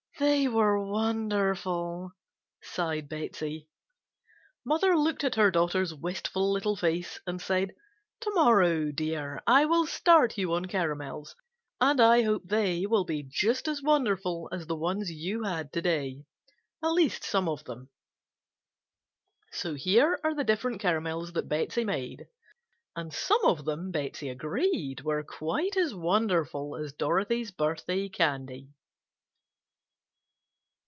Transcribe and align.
"They 0.19 0.47
were 0.47 0.79
wonderful!" 0.79 2.11
sighed 2.61 3.09
Betsey. 3.09 3.67
Mother 4.63 4.95
looked 4.95 5.23
at 5.23 5.33
her 5.33 5.49
daughter's 5.49 5.95
wistful 5.95 6.51
little 6.51 6.75
face 6.75 7.19
and 7.25 7.41
said: 7.41 7.73
"To 8.19 8.29
morrow, 8.35 8.91
dear, 8.91 9.41
I 9.47 9.65
will 9.65 9.87
start 9.87 10.37
you 10.37 10.53
on 10.53 10.65
caramels, 10.65 11.35
and 11.79 11.99
I 11.99 12.21
hope 12.21 12.43
they 12.45 12.85
will 12.85 13.03
be 13.03 13.23
just 13.23 13.67
as 13.67 13.81
'wonderful' 13.81 14.47
as 14.51 14.67
the 14.67 14.75
ones 14.75 15.09
you 15.11 15.41
had 15.41 15.73
to 15.73 15.81
day; 15.81 16.23
at 16.83 16.89
least 16.89 17.23
some 17.23 17.49
of 17.49 17.63
them." 17.63 17.89
So 19.51 19.73
here 19.73 20.19
are 20.23 20.35
the 20.35 20.43
different 20.43 20.81
caramels 20.81 21.33
that 21.33 21.49
Betsey 21.49 21.83
made, 21.83 22.27
and 22.95 23.11
some 23.11 23.43
of 23.43 23.65
them 23.65 23.89
Betsey 23.89 24.29
agreed 24.29 25.01
were 25.01 25.23
quite 25.23 25.75
as 25.77 25.95
"wonderful" 25.95 26.75
as 26.75 26.93
Dorothy's 26.93 27.49
birthday 27.49 28.07
candy. 28.07 28.69